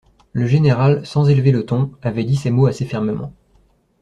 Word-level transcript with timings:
Le 0.33 0.47
général, 0.47 1.05
sans 1.05 1.29
élever 1.29 1.51
le 1.51 1.63
ton, 1.63 1.91
avait 2.01 2.23
dit 2.23 2.35
ces 2.35 2.49
mots 2.49 2.65
assez 2.65 2.85
fermement. 2.85 3.35